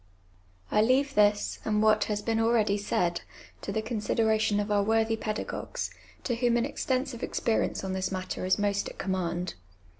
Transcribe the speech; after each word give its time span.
I 0.71 0.81
leave 0.81 1.13
this, 1.13 1.59
and 1.63 1.83
what 1.83 2.05
has 2.05 2.23
been 2.23 2.39
ah'eady 2.39 2.75
said, 2.79 3.21
to 3.61 3.71
the 3.71 3.83
consideration 3.83 4.59
of 4.59 4.71
our 4.71 4.81
worthy 4.81 5.15
pedagogues, 5.15 5.91
to 6.23 6.33
whom 6.33 6.57
an 6.57 6.65
extensive 6.65 7.21
experience 7.21 7.83
on 7.83 7.93
this 7.93 8.11
matter 8.11 8.43
is 8.43 8.57
most 8.57 8.89
at 8.89 8.97
command. 8.97 9.53